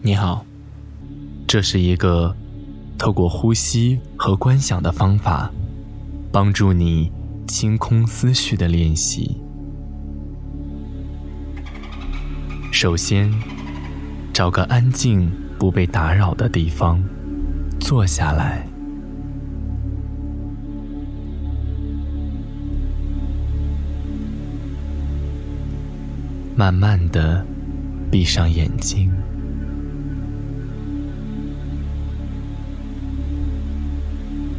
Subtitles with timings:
[0.00, 0.46] 你好，
[1.46, 2.34] 这是一个
[2.96, 5.50] 透过呼吸和观想的方法，
[6.30, 7.10] 帮助你
[7.48, 9.36] 清空思绪的练习。
[12.70, 13.28] 首先，
[14.32, 15.28] 找个安静、
[15.58, 17.02] 不被打扰的地方
[17.80, 18.64] 坐下来，
[26.54, 27.44] 慢慢的
[28.12, 29.10] 闭上眼睛。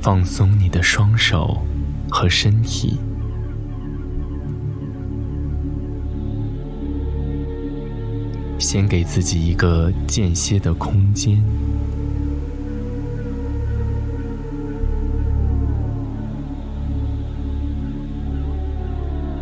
[0.02, 1.58] 放松你的双手
[2.10, 2.98] 和身体，
[8.58, 11.38] 先给自己一个间歇的空间，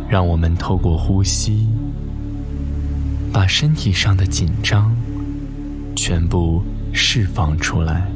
[0.08, 1.68] 让我们透过呼吸，
[3.32, 4.92] 把身体上的紧张
[5.94, 8.10] 全部释放出来。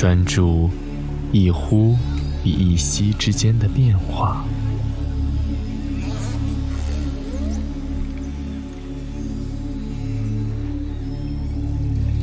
[0.00, 0.70] 专注
[1.30, 1.94] 一呼
[2.42, 4.46] 与一吸之间的变化，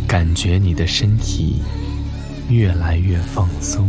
[0.08, 1.62] 感觉你的身体
[2.50, 3.88] 越来越放松。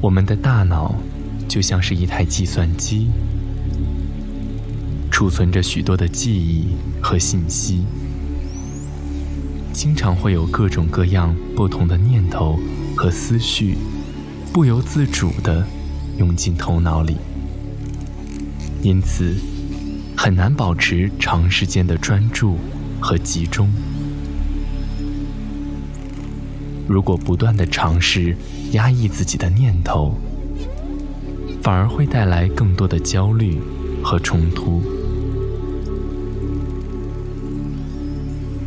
[0.00, 0.94] 我们的大脑
[1.48, 3.08] 就像是一台计算机，
[5.10, 6.68] 储存着许多的记忆
[7.02, 7.84] 和信息，
[9.72, 12.56] 经常会有各种各样不同的念头
[12.96, 13.76] 和思绪，
[14.52, 15.66] 不由自主地
[16.18, 17.16] 涌进头脑里，
[18.82, 19.34] 因此
[20.16, 22.56] 很难保持长时间的专注
[23.00, 23.68] 和集中。
[26.86, 28.36] 如果不断的尝试
[28.72, 30.14] 压抑自己的念头，
[31.62, 33.58] 反而会带来更多的焦虑
[34.02, 34.82] 和冲突。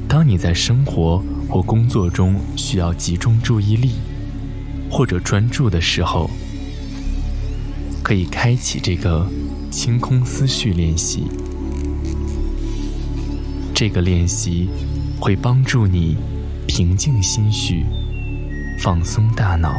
[0.08, 3.92] 当你在生活或工作中需要集中注意力
[4.90, 6.30] 或者专注的时候，
[8.04, 9.26] 可以开启这个
[9.70, 11.24] 清空思绪练习。
[13.74, 14.68] 这个练习
[15.20, 16.18] 会帮助你
[16.68, 17.86] 平静心绪。
[18.82, 19.76] 放松大脑，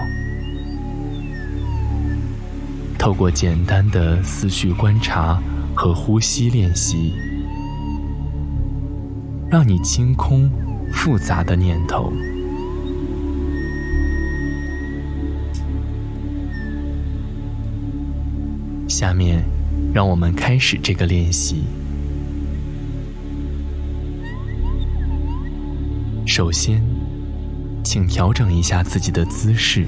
[2.96, 5.42] 透过简单的思绪观察
[5.74, 7.12] 和呼吸练习，
[9.50, 10.48] 让你清空
[10.92, 12.12] 复杂的念头。
[18.86, 19.44] 下面，
[19.92, 21.64] 让我们开始这个练习。
[26.24, 26.91] 首先。
[27.92, 29.86] 请调整一下自己的姿势，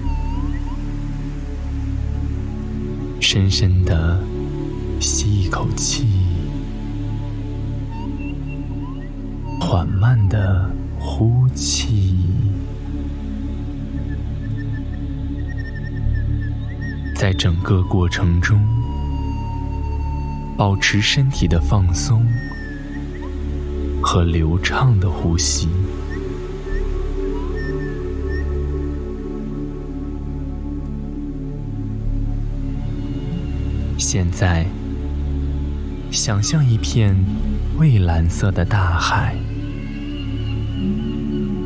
[3.18, 4.22] 深深的
[5.00, 6.06] 吸一口气，
[9.58, 12.14] 缓慢的呼气，
[17.16, 18.62] 在整个过程中，
[20.58, 22.22] 保持身体的放松
[24.02, 25.70] 和流畅的呼吸。
[33.96, 34.66] 现在，
[36.10, 37.16] 想象一片
[37.78, 39.34] 蔚蓝色的大海，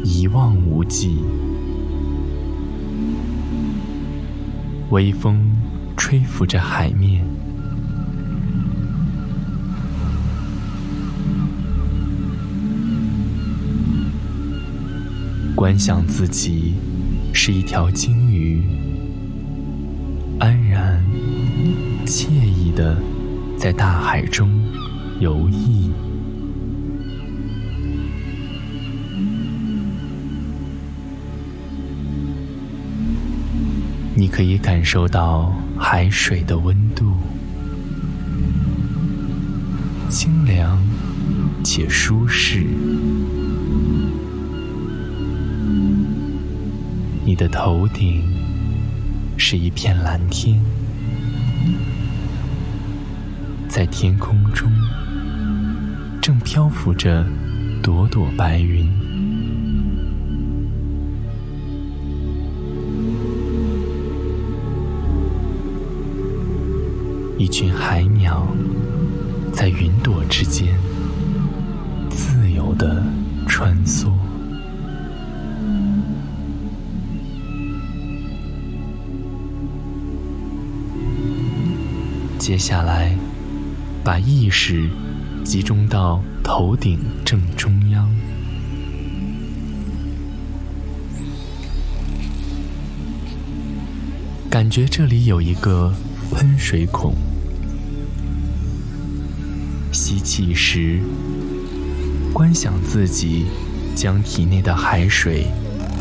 [0.05, 1.19] 一望无际。
[4.91, 5.39] 微风
[5.97, 7.25] 吹拂着海面，
[15.55, 16.75] 观想自己
[17.33, 18.28] 是一条鲸
[22.09, 22.97] 惬意的
[23.59, 24.49] 在大海中
[25.21, 25.91] 游弋，
[34.15, 37.13] 你可以感受到海水的温度，
[40.09, 40.79] 清凉
[41.63, 42.65] 且舒适。
[47.23, 48.25] 你的头顶
[49.37, 50.59] 是一片蓝天。
[53.79, 54.69] 在天空中，
[56.21, 57.25] 正漂浮着
[57.81, 58.85] 朵朵白云。
[67.39, 68.45] 一群海鸟
[69.53, 70.77] 在云朵之间
[72.11, 73.01] 自由的
[73.47, 74.11] 穿梭。
[82.41, 83.17] 接下来，
[84.09, 84.89] 把意识
[85.45, 88.11] 集中到头顶正中央，
[94.49, 95.93] 感觉这里有一个
[96.33, 97.13] 喷水孔。
[99.93, 101.03] 吸气时，
[102.33, 103.45] 观想自己
[103.95, 105.45] 将体内的海水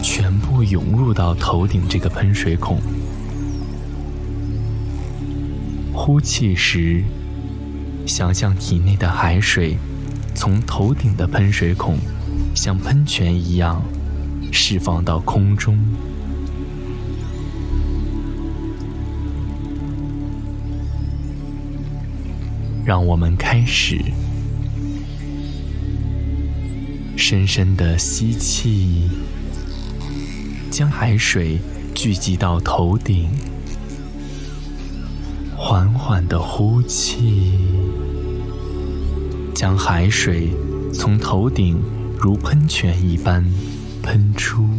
[0.01, 2.79] 全部涌入到头顶这个喷水孔。
[5.93, 7.03] 呼气时，
[8.07, 9.77] 想象体内的海水
[10.33, 11.97] 从头顶的喷水孔，
[12.55, 13.83] 像喷泉一样
[14.51, 15.77] 释放到空中。
[22.85, 23.99] 让我们开始，
[27.17, 29.09] 深深的吸气，
[30.71, 31.59] 将海水
[31.93, 33.29] 聚集到头顶。
[35.59, 37.59] 缓缓的呼气，
[39.57, 40.51] 将海水
[40.93, 41.81] 从头顶
[42.15, 43.43] 如喷泉一般
[44.03, 44.69] 喷出。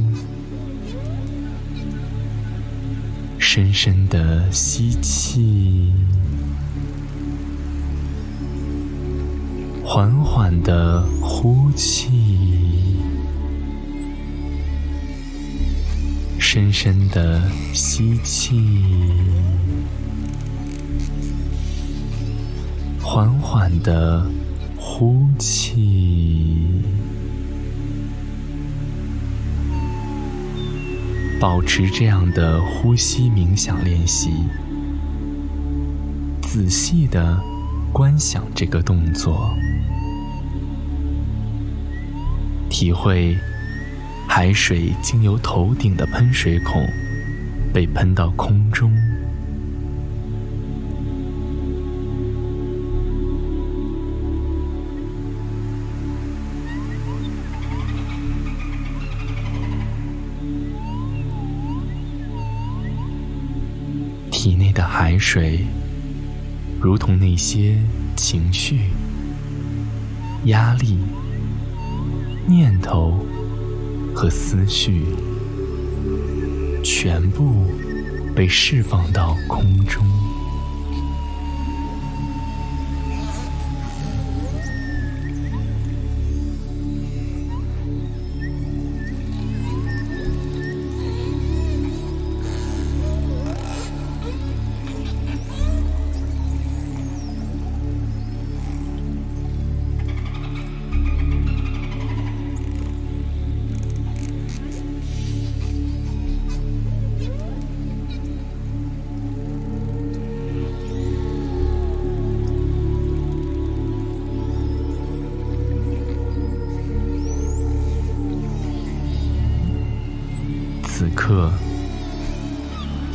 [3.39, 5.93] 深深的吸气，
[9.83, 12.13] 缓缓的呼气，
[16.39, 17.43] 深深的
[17.75, 18.79] 吸气。
[23.03, 24.25] 缓缓的
[24.91, 26.83] 呼气，
[31.39, 34.31] 保持这样的呼吸冥想练习，
[36.43, 37.39] 仔细的
[37.93, 39.55] 观想这个动作，
[42.69, 43.37] 体会
[44.27, 46.83] 海水经由头顶的喷水孔
[47.73, 48.91] 被喷到空中。
[65.01, 65.65] 海水，
[66.81, 67.77] 如同那些
[68.17, 68.81] 情绪、
[70.47, 70.99] 压力、
[72.49, 73.25] 念头
[74.13, 75.05] 和思绪，
[76.83, 77.71] 全部
[78.35, 80.05] 被释放到空中。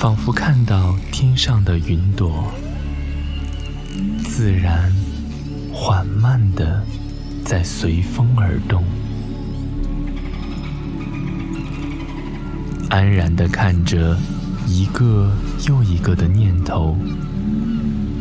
[0.03, 2.51] 仿佛看到天上的云朵，
[4.25, 4.91] 自然、
[5.71, 6.83] 缓慢的
[7.45, 8.83] 在随风而动，
[12.89, 14.17] 安然的看着
[14.67, 15.31] 一个
[15.69, 16.97] 又一个的念头，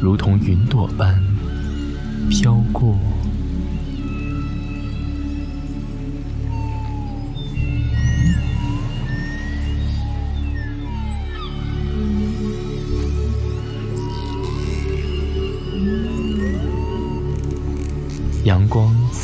[0.00, 1.20] 如同云朵般
[2.30, 2.96] 飘过。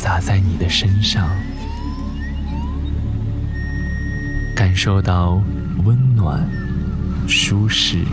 [0.09, 1.29] 洒在你的身上，
[4.55, 5.39] 感受到
[5.85, 6.49] 温暖、
[7.27, 8.03] 舒适，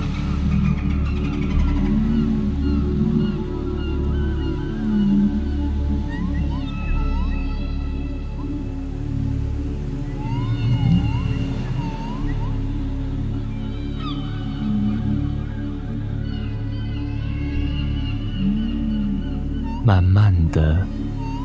[19.82, 20.86] 慢慢的。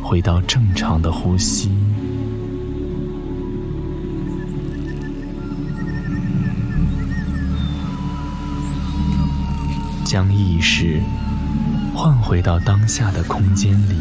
[0.01, 1.69] 回到正常的呼吸，
[10.03, 11.01] 将意识
[11.95, 13.95] 换回到当下的空间里，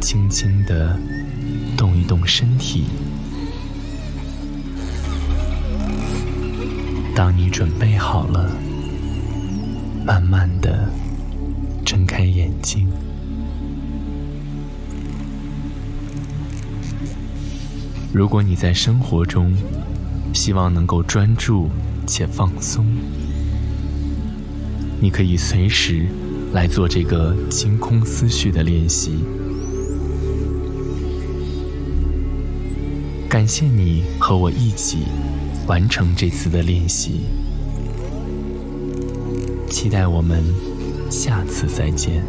[0.00, 0.96] 轻轻的
[1.76, 2.84] 动一动身体。
[7.14, 8.50] 当你准备好了，
[10.06, 10.88] 慢慢的
[11.84, 12.88] 睁开眼静。
[18.12, 19.52] 如果你在生活中
[20.34, 21.68] 希望能够专注
[22.06, 22.86] 且放松，
[25.00, 26.06] 你可以随时
[26.52, 29.24] 来做这个清空思绪的练习。
[33.28, 35.04] 感谢你和我一起
[35.66, 37.22] 完成这次的练习，
[39.70, 40.44] 期待我们
[41.10, 42.22] 下次再见。